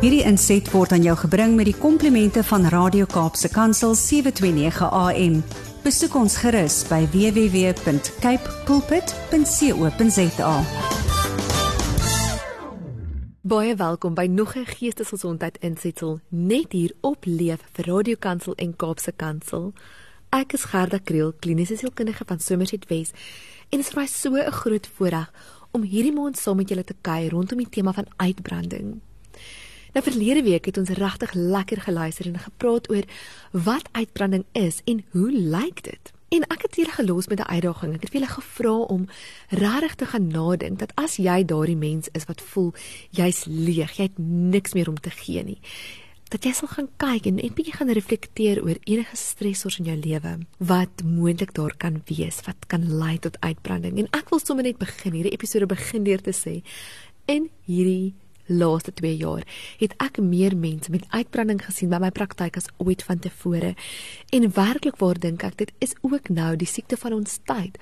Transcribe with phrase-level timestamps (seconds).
[0.00, 5.34] Hierdie inset word aan jou gebring met die komplimente van Radio Kaapse Kansel 729 AM.
[5.84, 10.54] Besoek ons gerus by www.cape pulpit.co.za.
[13.44, 18.76] Baie welkom by nog 'n geestesgesondheid insetsel net hier op Leef vir Radio Kansel en
[18.76, 19.72] Kaapse Kansel.
[20.30, 23.12] Ek is Gerda Kriel, kliniese sielkundige van Somerset West
[23.68, 25.32] en dit is vir my so 'n groot voorreg
[25.70, 29.00] om hierdie maand saam met julle te kuier rondom die tema van uitbranding.
[29.92, 33.04] Nou verlede week het ons regtig lekker geluister en gepraat oor
[33.50, 36.12] wat uitbranding is en hoe lyk dit?
[36.30, 37.94] En ek het julle gelos met 'n uitdaging.
[37.94, 39.08] Ek het julle gevra om
[39.48, 42.74] regtig te gaan nadink dat as jy daardie mens is wat voel
[43.10, 45.58] jy's leeg, jy het niks meer om te gee nie,
[46.28, 49.96] dat jy sal gaan kyk en net bietjie gaan reflekteer oor enige stresors in jou
[49.96, 53.98] lewe wat moontlik daar kan wees wat kan lei tot uitbranding.
[53.98, 56.62] En ek wil sommer net begin hierdie episode begin deur te sê
[57.26, 58.14] in hierdie
[58.50, 59.46] laaste 2 jaar
[59.78, 63.74] het ek meer mense met uitbranding gesien by my praktyk as ooit vantevore.
[64.30, 67.78] En werklik waar dink ek dit is ook nou die siekte van ons tyd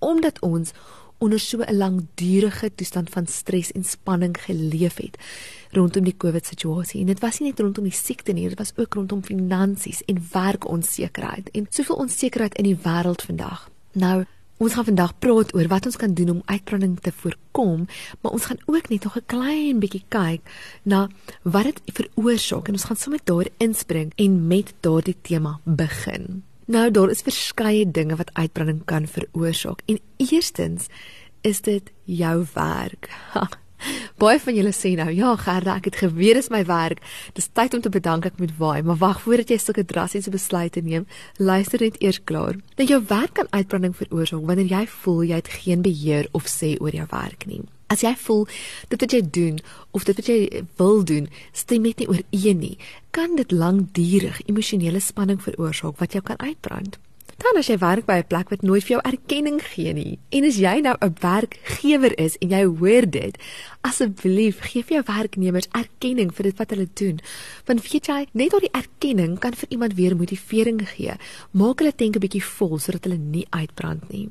[0.00, 0.72] omdat ons
[1.20, 5.18] onder so 'n langdurige toestand van stres en spanning geleef het
[5.70, 7.00] rondom die COVID situasie.
[7.00, 10.26] En dit was nie net rondom die siekte nie, dit was ook rondom finansies en
[10.32, 13.70] werkonsekerheid en soveel onsekerheid in die wêreld vandag.
[13.92, 14.24] Nou
[14.60, 17.86] Ons gaan vandag praat oor wat ons kan doen om uitbranding te voorkom,
[18.20, 20.40] maar ons gaan ook net nog 'n klein bietjie kyk
[20.82, 21.08] na
[21.42, 26.44] wat dit veroorsaak en ons gaan sommer daar inspring en met daardie tema begin.
[26.66, 29.80] Nou daar is verskeie dinge wat uitbranding kan veroorsaak.
[29.86, 30.86] En eerstens
[31.40, 33.08] is dit jou werk.
[34.20, 37.00] Baie van julle sê nou, ja Gerda, ek het geweet dis my werk.
[37.36, 40.82] Dis tyd om te bedank ek moet waai, maar wag voordat jy sulke drastiese besluite
[40.84, 41.06] neem,
[41.38, 42.58] luister net eers klaar.
[42.76, 46.76] Dat jou werk kan uitbranding veroorsaak wanneer jy voel jy het geen beheer of sê
[46.80, 47.62] oor jou werk nie.
[47.90, 48.44] As jy voel
[48.92, 49.56] dit wat jy doen
[49.96, 52.76] of dit wat jy wil doen stem net nie ooreen nie,
[53.10, 57.00] kan dit lankdurig emosionele spanning veroorsaak wat jou kan uitbrand.
[57.36, 60.18] Dan as jy werk by 'n plek wat nooit vir jou erkenning gee nie.
[60.30, 63.38] En as jy nou 'n werkgewer is en jy hoor dit,
[63.80, 67.20] asseblief gee vir jou werknemers erkenning vir dit wat hulle doen.
[67.66, 71.14] Want weet jy, net daardie erkenning kan vir iemand weer motivering gee.
[71.52, 74.28] Maak hulle dink 'n bietjie vol sodat hulle nie uitbrand nie.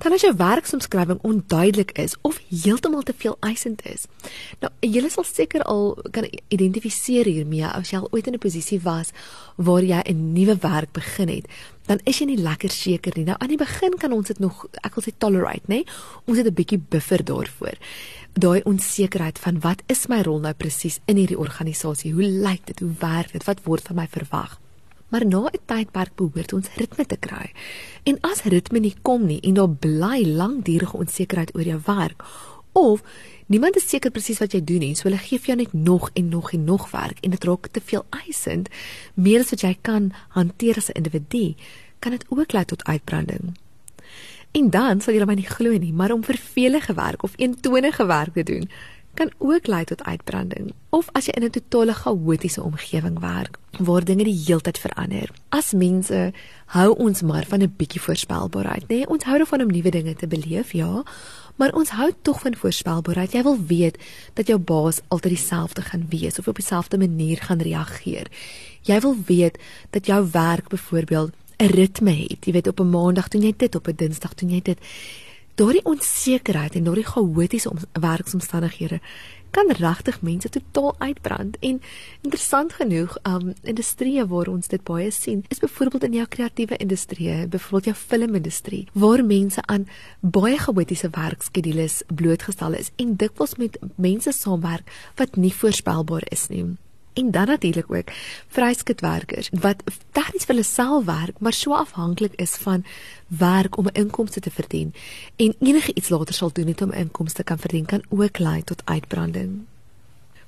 [0.00, 4.06] Dan as jou werksomskrywing onduidelik is of heeltemal te veel eisend is.
[4.60, 8.80] Nou, jy sal seker al kan identifiseer hiermee as jy al ooit in 'n posisie
[8.80, 9.12] was
[9.56, 11.46] waar jy 'n nuwe werk begin het,
[11.90, 13.26] dan is jy nie lekker seker nie.
[13.26, 15.82] Nou aan die begin kan ons dit nog ek wil sê tolerate, nê?
[16.30, 17.76] Ons het 'n bietjie buffer daarvoor.
[18.34, 22.12] Daai onsekerheid van wat is my rol nou presies in hierdie organisasie?
[22.12, 22.78] Hoe lyk dit?
[22.78, 23.44] Hoe werk dit?
[23.44, 24.60] Wat word van my verwag?
[25.08, 27.52] Maar na 'n tydperk behoort ons ritme te kry.
[28.04, 32.22] En as ritme nie kom nie en daar bly langdurige onsekerheid oor jou werk
[32.72, 33.02] of
[33.50, 36.10] niemand is seker presies wat jy doen nie, so hulle gee vir jou net nog
[36.14, 38.70] en nog en nog werk en dit raak te veel eisend,
[39.14, 41.54] meer as wat jy kan hanteer as 'n individu,
[41.98, 43.56] kan dit ook lei tot uitbranding.
[44.52, 48.34] En dan sal jy my nie glo nie, maar om vervelige werk of eentonige werk
[48.34, 48.70] te doen,
[49.14, 50.72] kan ook lei tot uitbranding.
[50.88, 55.30] Of as jy in 'n totale chaotiese omgewing werk waar dinge die heeltyd verander.
[55.48, 56.32] As mense
[56.66, 58.86] hou ons maar van 'n bietjie voorspelbaarheid, nê?
[58.86, 61.02] Nee, ons hou daarvan om nuwe dinge te beleef, ja,
[61.60, 63.34] maar ons hou tog van voorspelbaarheid.
[63.36, 63.98] Jy wil weet
[64.38, 68.30] dat jou baas altyd dieselfde gaan wees of op dieselfde manier gaan reageer.
[68.88, 69.58] Jy wil weet
[69.92, 72.44] dat jou werk byvoorbeeld 'n ritme het.
[72.44, 74.78] Jy weet op 'n maandag doen jy dit, op 'n dinsdag doen jy dit
[75.54, 79.00] daardie onsekerheid en daardie chaotiese werksomstandighede
[79.50, 81.80] kan regtig mense totaal uitbrand en
[82.20, 87.46] interessant genoeg um industrieë waar ons dit baie sien is byvoorbeeld in jou kreatiewe industrie
[87.46, 89.88] byvoorbeeld jou filmindustrie waar mense aan
[90.20, 96.64] baie chaotiese werkskedules blootgestel is en dikwels met mense saamwerk wat nie voorspelbaar is nie
[97.12, 98.12] en dan natuurlik ook
[98.48, 99.82] vryskutwerkers wat
[100.12, 102.84] tegnies vir hulle self werk, maar so afhanklik is van
[103.26, 104.94] werk om 'n inkomste te verdien
[105.36, 108.62] en enige iets later sal doen net om 'n inkomste kan verdien kan ook lei
[108.64, 109.66] tot uitbranding.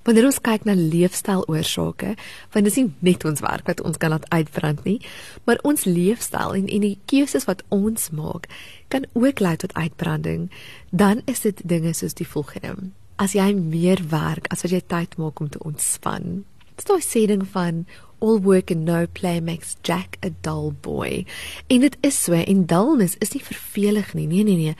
[0.02, 2.16] Wanneer ons kyk na leefstyloorsake,
[2.50, 4.98] want dit is nie net ons werk wat ons kan laat uitbrand nie,
[5.46, 8.48] maar ons leefstyl en en die keuses wat ons maak
[8.90, 10.48] kan ook lei tot uitbranding.
[10.90, 15.14] Dan is dit dinge soos die volgende: As jy meer werk as wat jy tyd
[15.22, 16.42] maak om te ontspan,
[16.82, 17.84] Dis daai sê ding van
[18.18, 21.24] all work and no play makes Jack a dull boy.
[21.70, 24.26] En dit is so en dullness is nie vervelig nie.
[24.26, 24.74] Nee nee nee.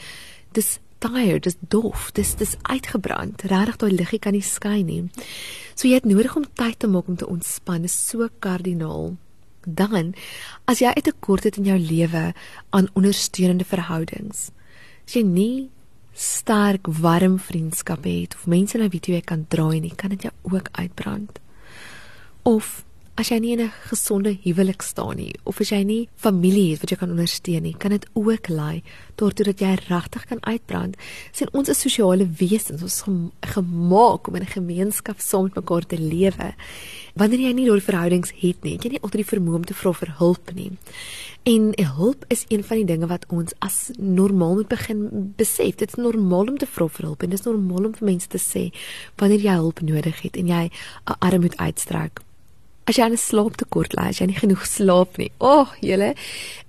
[0.50, 3.44] Dis tired, dis dof, dis dis uitgebrand.
[3.52, 5.04] Regtig daai liggie kan nie skyn nie.
[5.76, 7.86] So jy het nodig om tyd te maak om te ontspan.
[7.86, 9.14] Dis so kardinaal.
[9.62, 10.16] Dan
[10.66, 12.34] as jy 'n tekort het in jou lewe
[12.70, 14.50] aan ondersteunende verhoudings.
[15.06, 15.70] As jy nie
[16.12, 20.32] sterk warm vriendskappe het of mense na wie jy kan draai nie, kan dit jou
[20.50, 21.38] ook uitbrand.
[22.42, 22.84] Of
[23.20, 26.80] as jy nie in 'n gesonde huwelik staan nie of as jy nie familie het
[26.80, 28.82] wat jy kan ondersteun nie, kan dit ook lei
[29.16, 30.96] daartoe dat jy regtig kan uitbrand.
[31.32, 33.04] Sien ons is sosiale wesens, ons is
[33.54, 36.54] gemaak om in 'n gemeenskap saam met mekaar te lewe.
[37.14, 39.74] Wanneer jy nie daardie verhoudings het nie, het jy nie altyd die vermoë om te
[39.74, 40.72] vra vir hulp nie.
[41.44, 45.76] En hulp is een van die dinge wat ons as normaal moet begin besef.
[45.76, 48.28] Dit is normaal om te vra vir hulp en dit is normaal om vir mense
[48.28, 48.72] te sê
[49.16, 50.70] wanneer jy hulp nodig het en jy
[51.06, 52.22] 'n arm moet uitstrek
[52.84, 55.30] as jy aan 'n slaaptekort ly, as jy nie genoeg slaap nie.
[55.38, 56.14] O, oh, julle.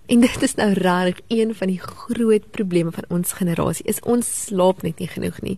[0.08, 3.86] En dit is nou regtig een van die groot probleme van ons generasie.
[3.86, 5.58] Is ons slaap net nie genoeg nie.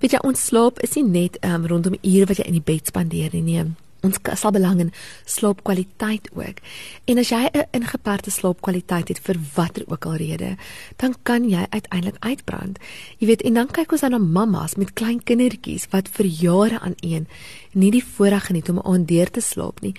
[0.00, 2.86] Weet jy, ons slaap is nie net um, rondom ure wat jy in die bed
[2.86, 3.42] spandeer nie.
[3.42, 3.64] Nee
[4.02, 4.92] ons sal belang in
[5.24, 6.60] slaapkwaliteit ook.
[7.04, 10.56] En as jy 'n ingeperkte slaapkwaliteit het vir watter ook al rede,
[10.96, 12.78] dan kan jy uiteindelik uitbrand.
[13.18, 16.78] Jy weet, en dan kyk ons dan na mammas met klein kindertjies wat vir jare
[16.80, 17.26] aan een
[17.72, 19.94] nie die voorreg geniet om aan deur te slaap nie.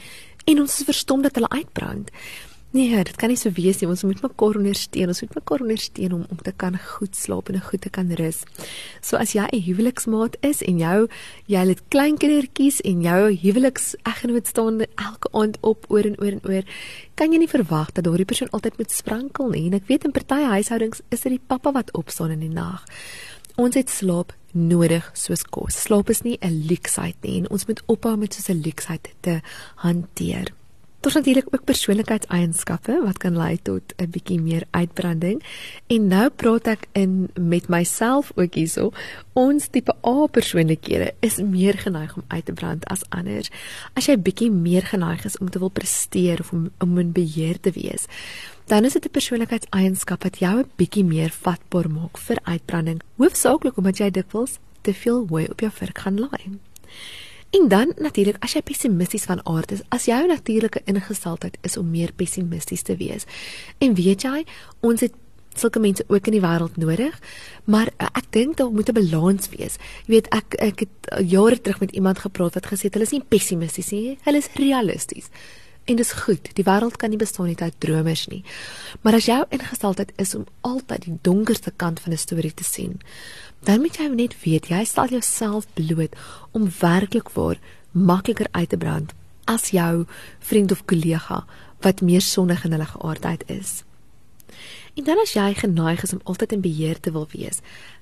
[0.45, 2.09] En ons is verstom dat hulle uitbrand.
[2.71, 3.87] Nee, dit kan nie so wees nie.
[3.91, 5.09] Ons moet mekaar ondersteun.
[5.11, 8.45] Ons moet mekaar ondersteun om om te kan goed slaap en goed te kan rus.
[9.03, 11.09] So as jy 'n huweliksmaat is en jou
[11.47, 16.41] jy het klein kindertjies en jou huwelikseggenoot staan elke aand op oor en oor en
[16.43, 16.63] oor,
[17.15, 19.65] kan jy nie verwag dat daardie persoon altyd moet sprankel nie.
[19.67, 22.85] En ek weet in party huishoudings is dit die pappa wat opstaan in die nag.
[23.57, 25.75] Ons het slaap nodig soos kos.
[25.75, 29.41] Slaap is nie 'n luksheid nie en ons moet ophou met so 'n luksheid te
[29.75, 30.60] hanteer.
[31.01, 35.43] Daar's natuurlik ook persoonlikheidseienskappe wat kan lei tot 'n bietjie meer uitbranding.
[35.87, 38.91] En nou praat ek in met myself ook hierso.
[39.33, 43.49] Ons tipe A persoonlikhede is meer geneig om uit te brand as ander.
[43.93, 47.59] As jy bietjie meer geneig is om te wil presteer of om om in beheer
[47.59, 48.05] te wees,
[48.65, 53.77] dan is dit 'n persoonlikheidseienskap wat jou 'n bietjie meer vatbaar maak vir uitbranding, hoofsaaklik
[53.77, 56.59] omdat jy dikwels te veel hooi op jou vurk gaan laai.
[57.51, 61.89] En dan natuurlik as jy pessimisties van aard is, as jou natuurlike ingesteldheid is om
[61.91, 63.27] meer pessimisties te wees.
[63.83, 64.45] En weet jy,
[64.79, 65.17] ons het
[65.59, 67.17] sulke mense ook in die wêreld nodig,
[67.67, 69.75] maar uh, ek dink daar moet 'n balans wees.
[70.07, 73.11] Jy weet ek ek het jare terug met iemand gepraat wat gesê het hulle is
[73.11, 75.27] nie pessimisties nie, hulle is realisties.
[75.85, 78.43] En dis goed, die wêreld kan nie bestaan net uit dromers nie.
[79.01, 82.99] Maar as jou ingesteldheid is om altyd die donkerste kant van 'n storie te sien,
[83.63, 86.15] dan moet jy net weet jy stel jouself bloot
[86.51, 87.57] om werklik waar
[87.91, 89.13] makliker uit te brand
[89.45, 90.05] as jou
[90.39, 91.45] vriend of kollega
[91.81, 93.83] wat meer sonnig in hulle geaardheid is.
[94.95, 97.59] En dan as jy geneig is om altyd in beheer te wil wees,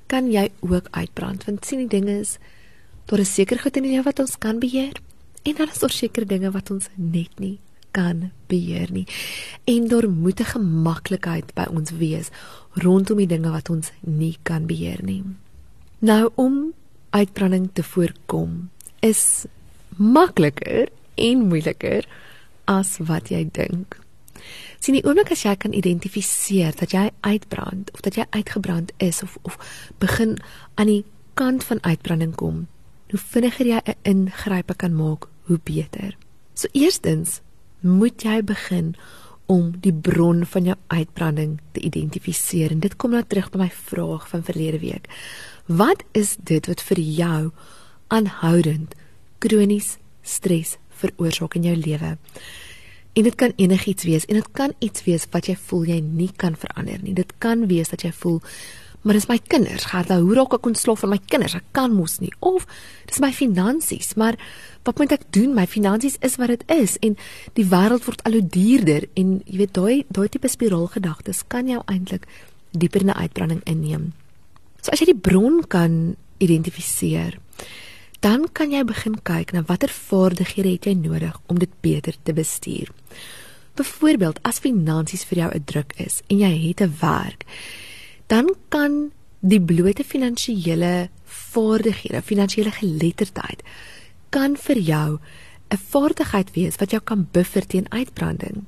[0.09, 2.37] kan jy ook uitbrand want sien die ding is
[3.09, 4.97] daar is seker goed in jou wat ons kan beheer
[5.43, 7.59] en dan is daar seker dinge wat ons net nie
[8.00, 9.07] kan beheer nie.
[9.63, 12.30] En daar moet 'n gemaklikheid by ons wees
[12.74, 15.24] rondom die dinge wat ons nie kan beheer nie.
[16.00, 16.74] Nou om
[17.10, 18.69] uitbranding te voorkom
[19.00, 19.46] is
[19.98, 22.06] makliker en moeiliker
[22.63, 24.00] as wat jy dink.
[24.80, 29.24] Sien die oomblik as jy kan identifiseer dat jy uitbrand of dat jy uitgebrand is
[29.24, 29.57] of of
[29.98, 30.38] begin
[30.75, 32.68] aan die kant van uitbranding kom,
[33.10, 36.16] hoe vinniger jy 'n ingrype kan maak, hoe beter.
[36.54, 37.42] So eerstens
[37.79, 38.93] moet jy begin
[39.49, 43.69] om die bron van jou uitbranding te identifiseer en dit kom nou terug by my
[43.73, 45.09] vraag van verlede week.
[45.65, 47.39] Wat is dit wat vir jou
[48.13, 48.93] aanhoudend
[49.41, 52.17] kronies stres veroorsaak in jou lewe?
[53.17, 56.29] En dit kan enigiets wees en dit kan iets wees wat jy voel jy nie
[56.38, 57.15] kan verander nie.
[57.17, 58.38] Dit kan wees dat jy voel
[59.01, 61.56] maar dis my kinders, Gerda, hoe raak ek ontslaaf van my kinders?
[61.56, 62.32] Ek kan mos nie.
[62.39, 62.65] Of
[63.08, 64.36] dis my finansies, maar
[64.84, 65.53] wat moet ek doen?
[65.56, 67.15] My finansies is wat dit is en
[67.60, 71.82] die wêreld word al hoe duurder en jy weet daai daai tipe spiraalgedagtes kan jou
[71.88, 72.27] eintlik
[72.72, 74.13] dieper in 'n uitbranding inneem.
[74.82, 77.39] So as jy die bron kan identifiseer,
[78.20, 82.34] dan kan jy begin kyk na watter vaardighede het jy nodig om dit beter te
[82.34, 82.91] bestuur.
[83.75, 87.46] Byvoorbeeld, as finansies vir jou 'n druk is en jy het 'n werk,
[88.29, 93.63] dan kan die blote finansiële vaardighede, finansiële geletterdheid
[94.29, 95.19] kan vir jou
[95.69, 98.65] 'n vaardigheid wees wat jou kan buffer teen uitbranding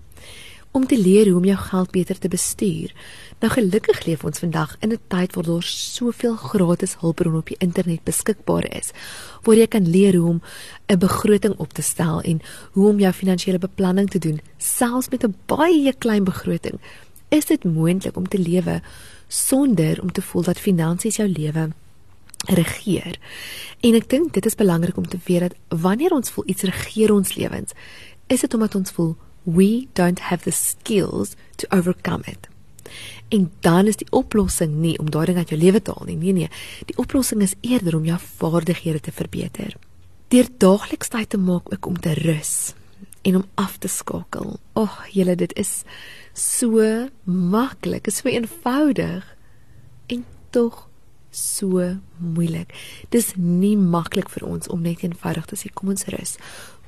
[0.71, 2.93] om te leer hoe om jou geld beter te bestuur.
[3.39, 7.59] Nou gelukkig leef ons vandag in 'n tyd waar daar soveel gratis hulpbronne op die
[7.59, 8.91] internet beskikbaar is,
[9.41, 10.41] waar jy kan leer hoe om
[10.87, 12.41] 'n begroting op te stel en
[12.71, 16.79] hoe om jou finansiële beplanning te doen, selfs met 'n baie klein begroting.
[17.31, 18.81] Is dit moontlik om te lewe
[19.31, 21.69] sonder om te voel dat finansies jou lewe
[22.49, 23.19] regeer.
[23.79, 27.13] En ek dink dit is belangrik om te weet dat wanneer ons voel iets regeer
[27.13, 27.71] ons lewens,
[28.27, 32.49] is dit omdat ons voel we don't have the skills to overcome it.
[33.31, 36.17] En dan is die oplossing nie om daardie ding uit jou lewe te haal nie.
[36.19, 36.51] Nee nee,
[36.85, 39.77] die oplossing is eerder om jou vaardighede te verbeter.
[40.27, 42.73] Deur daagliks tyd te maak om te rus
[43.21, 44.57] en om af te skakel.
[44.73, 45.81] Ag, julle, dit is
[46.33, 46.85] so
[47.23, 49.25] maklik, is so eenvoudig
[50.07, 50.87] en tog
[51.31, 52.73] so moeilik.
[53.09, 56.35] Dis nie maklik vir ons om net eenvoudig te sê kom ons rus.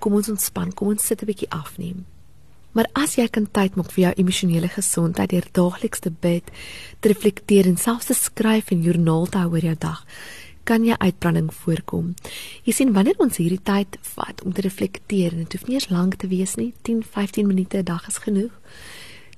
[0.04, 2.06] Kom ons ontspan, kom ons sit 'n bietjie afneem.
[2.74, 6.44] Maar as jy kan tyd maak vir jou emosionele gesondheid deur daagliks te bid,
[7.00, 10.06] te reflekteer en selfs te skryf en joernaal te hou oor jou dag,
[10.64, 12.14] kan jy uitbranding voorkom.
[12.64, 15.90] Jy sien wanneer ons hierdie tyd vat om te reflekteer en dit hoef nie eers
[15.90, 18.52] lank te wees nie, 10-15 minute 'n dag is genoeg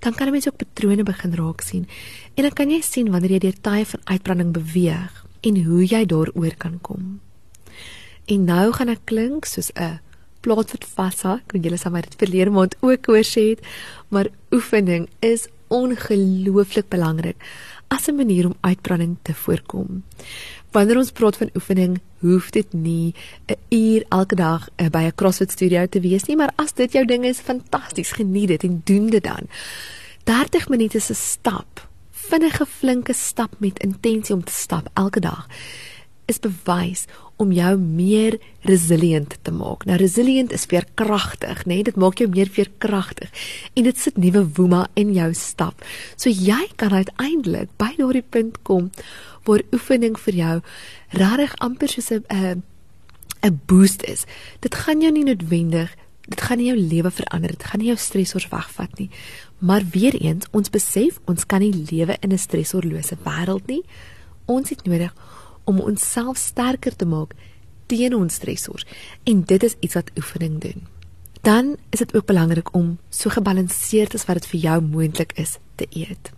[0.05, 1.87] dan kan 'n mens ook patrone begin raak sien.
[2.33, 6.05] En dan kan jy sien wanneer jy deur tye van uitbranding beweeg en hoe jy
[6.05, 7.19] daaroor kan kom.
[8.25, 9.99] En nou gaan ek klink soos 'n
[10.39, 13.59] plaas wat vashak, want julle sal my dit verlede maand ook hoor sê het,
[14.09, 17.37] maar oefening is ongelooflik belangrik
[17.87, 20.03] as 'n manier om uitbranding te voorkom.
[20.71, 23.13] Wanneer ons praat van oefening, hoef dit nie
[23.45, 26.91] 'n uur elke dag uh, by 'n CrossFit studio te wees nie, maar as dit
[26.91, 29.47] jou ding is, fantasties, geniet dit en doen dit dan.
[30.23, 35.47] 30 minute se stap, vinnige flinke stap met intensie om te stap elke dag
[36.25, 37.05] is bewys
[37.37, 39.83] om jou meer resilient te maak.
[39.85, 41.79] Nou resilient is veerkragtig, nê?
[41.79, 41.87] Nee?
[41.89, 43.31] Dit maak jou meer veerkragtig
[43.73, 45.83] en dit sit nuwe woema in jou stap.
[46.15, 48.91] So jy kan uiteindelik by daardie punt kom
[49.45, 50.55] waar oefening vir jou
[51.19, 52.63] regtig amper soos 'n 'n
[53.43, 54.25] 'n boost is.
[54.59, 55.93] Dit gaan jou nie noodwendig,
[56.27, 59.09] dit gaan nie jou lewe verander, dit gaan nie jou stresors wegvat nie.
[59.59, 63.83] Maar weer eens, ons besef ons kan nie lewe in 'n stresorlose wêreld nie.
[64.45, 65.13] Ons het nodig
[65.65, 67.33] om onsself sterker te maak
[67.85, 68.85] teen ons stresors
[69.23, 70.85] en dit is iets wat oefening doen.
[71.45, 75.57] Dan is dit ook belangrik om so gebalanseerd as wat dit vir jou moontlik is
[75.75, 76.31] te eet.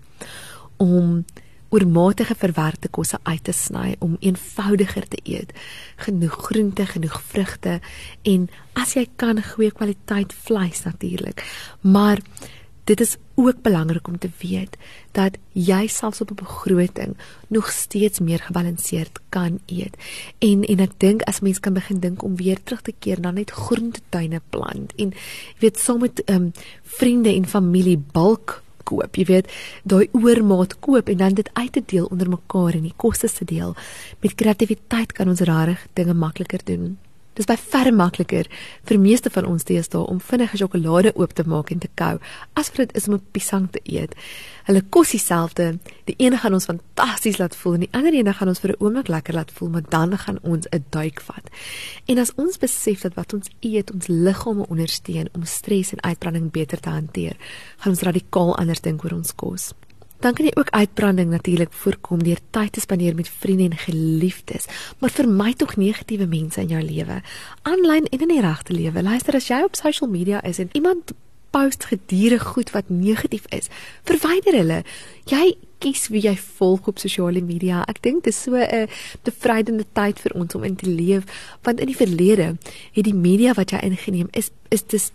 [0.78, 1.24] Om
[1.70, 5.52] oormatige verwerkte kosse uit te sny om eenvoudiger te eet.
[5.96, 7.80] Genoeg groente, genoeg vrugte
[8.24, 8.48] en
[8.80, 11.44] as jy kan goeie kwaliteit vleis natuurlik.
[11.82, 12.24] Maar
[12.88, 14.77] dit is ook belangrik om te weet
[15.12, 17.17] dat jy selfs op 'n begroting
[17.48, 19.96] nog steeds meer gebalanseerd kan eet.
[20.39, 23.32] En en ek dink as mens kan begin dink om weer terug te keer na
[23.32, 26.51] net groentetuine plant en jy weet saam met ehm um,
[26.84, 29.15] vriende en familie bulk koop.
[29.15, 29.51] Jy weet,
[29.84, 33.46] daai oormaat koop en dan dit uit te deel onder mekaar en die koste se
[33.46, 33.75] deel.
[34.20, 36.98] Met kreatiwiteit kan ons rarig dinge makliker doen.
[37.38, 38.48] Dis baie ver makliker
[38.89, 42.15] vir meeste van ons deesdae om vinnige sjokolade oop te maak en te kou
[42.58, 44.15] as wat dit is om 'n piesang te eet.
[44.65, 45.79] Hulle kos dieselfde.
[46.06, 48.84] Die een gaan ons fantasties laat voel en die ander een gaan ons vir 'n
[48.84, 51.50] oomblik lekker laat voel, maar dan gaan ons 'n duik vat.
[52.06, 56.51] En as ons besef dat wat ons eet ons liggame ondersteun om stres en uitbranding
[56.51, 57.36] beter te hanteer,
[57.77, 59.74] gaan ons radikaal anders dink oor ons kos.
[60.20, 64.66] Dan kan jy ook uitbranding natuurlik voorkom deur tyd te spandeer met vriende en geliefdes,
[65.00, 67.22] maar vermy tog negatiewe mense in jou lewe,
[67.62, 69.04] aanlyn en in die regte lewe.
[69.04, 71.14] Luister as jy op social media is en iemand
[71.50, 73.70] post gedurende goed wat negatief is,
[74.04, 74.82] verwyder hulle.
[75.30, 77.84] Jy kies wie jy volg op sosiale media.
[77.88, 78.90] Ek dink dit is so 'n
[79.24, 81.24] bevrydende tyd vir ons om in te leef,
[81.64, 82.58] want in die verlede
[82.92, 85.12] het die media wat jy ingeneem is is dis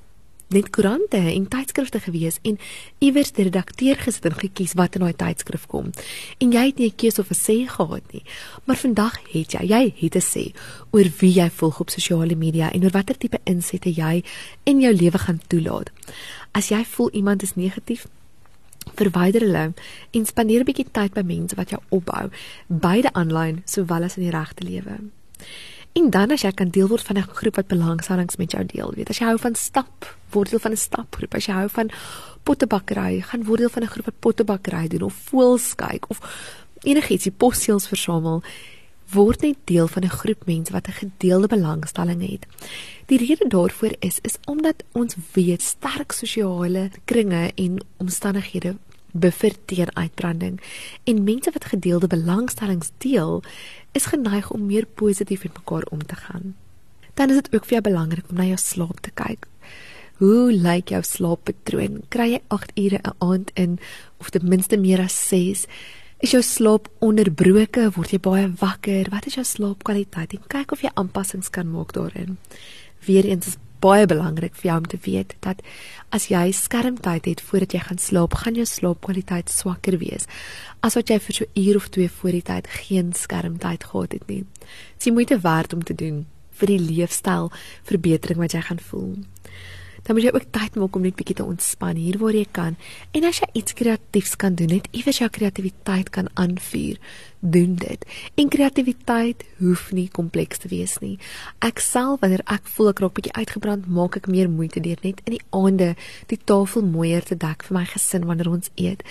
[0.52, 2.58] net koerante en tydskrifte gewees en
[2.98, 5.90] iewers die redakteur gesit en gekies wat in daai tydskrif kom.
[6.38, 8.24] En jy het nie 'n keuse of 'n sê gehad nie.
[8.64, 10.54] Maar vandag het jy, jy het 'n sê
[10.90, 14.24] oor wie jy volg op sosiale media en oor watter tipe insette jy
[14.64, 15.90] in jou lewe gaan toelaat.
[16.52, 18.06] As jy voel iemand is negatief,
[18.94, 19.72] verwyder hulle
[20.10, 22.30] en spandeer 'n bietjie tyd by mense wat jou opbou,
[22.66, 24.98] beide aanlyn sowel as in die regte lewe.
[25.92, 28.92] En dan as jy kan deel word van 'n groep wat belangstellings met jou deel,
[28.96, 31.34] weet as jy hou van stap, word deel van 'n stapgroep.
[31.34, 31.90] As jy hou van
[32.42, 36.18] pottebakkery, gaan word deel van 'n groep wat pottebakkery doen of voels kyk of
[36.82, 38.42] enigiets, die posseels versamel,
[39.12, 42.46] word net deel van 'n groep mense wat 'n gedeelde belangstelling het.
[43.06, 48.76] Die rede daarvoor is is omdat ons weet sterk sosiale kringe en omstandighede
[49.12, 50.60] beverteer uitbranding
[51.04, 53.42] en mense wat gedeelde belangstellings deel
[53.92, 56.54] is geneig om meer positief met mekaar om te gaan.
[57.14, 59.46] Dan is dit ook vir jou belangrik om na jou slaap te kyk.
[60.22, 62.02] Hoe lyk jou slaappatroon?
[62.08, 63.78] Kry jy 8 ure 'n aand in
[64.20, 65.66] of ten minste meer as 6?
[66.18, 67.90] Is jou slaap onderbroke?
[67.90, 69.10] Word jy baie wakker?
[69.10, 70.32] Wat is jou slaapkwaliteit?
[70.32, 72.38] En kyk of jy aanpassings kan maak daarin.
[73.06, 75.62] Weereens is baie belangrik vir jou om te weet dat
[76.14, 80.28] as jy skermtyd het voordat jy gaan slaap, gaan jou slaapkwaliteit swakker wees
[80.80, 84.12] as wat jy vir so 'n uur of twee voor die tyd geen skermtyd gehad
[84.12, 84.44] het nie.
[84.98, 87.50] Dit is moeite werd om te doen vir die leefstyl
[87.82, 89.16] verbetering wat jy gaan voel.
[90.02, 92.76] Dan moet jy ook tyd maak om net bietjie te ontspan hier waar jy kan.
[93.14, 96.98] En as jy iets kreatiefs kan doen, net iewers jou kreatiwiteit kan aanvuur,
[97.40, 98.06] doen dit.
[98.34, 101.16] En kreatiwiteit hoef nie kompleks te wees nie.
[101.62, 105.22] Ek self wanneer ek voel ek raak bietjie uitgebrand, maak ek meer moeite deur net
[105.26, 105.94] in die aande
[106.30, 109.06] die tafel mooier te dek vir my gesin wanneer ons eet.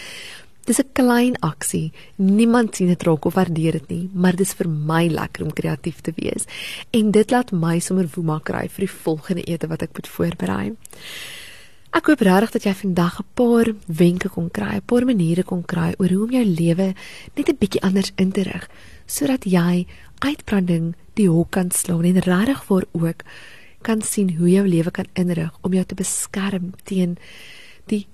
[0.71, 1.91] Dis 'n klein aksie.
[2.15, 5.99] Niemand sien dit raak of waardeer dit nie, maar dis vir my lekker om kreatief
[6.01, 6.45] te wees.
[6.91, 10.75] En dit laat my sommer woema kry vir die volgende ete wat ek moet voorberei.
[11.91, 15.63] Ek hoop regtig dat jy vandag 'n paar wenke kon kry, 'n paar maniere kon
[15.65, 16.95] kry oor hoe om jou lewe
[17.35, 18.69] net 'n bietjie anders in te rig
[19.05, 19.85] sodat jy
[20.19, 23.23] uitbranding die hok kan slaan en regtig vir ook
[23.81, 27.17] kan sien hoe jou lewe kan inrig om jou te beskerm teen
[27.87, 28.07] die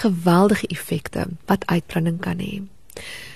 [0.00, 2.62] geweldige effekte wat uitbranding kan hê.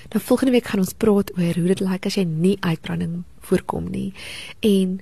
[0.08, 3.90] Nou volgende week gaan ons praat oor hoe dit lyk as jy nie uitbranding voorkom
[3.92, 4.12] nie
[4.64, 4.98] en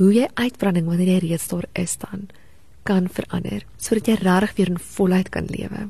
[0.00, 2.28] hoe jy uitbranding wanneer jy reeds daar is dan
[2.88, 5.88] kan verander sodat jy regtig weer in volheid kan lewe.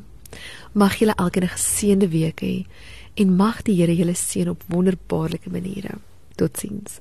[0.72, 2.66] Mag julle elkeen 'n geseënde week hê
[3.14, 5.98] en mag die Here julle seën op wonderbaarlike maniere.
[6.36, 7.00] Totsiens.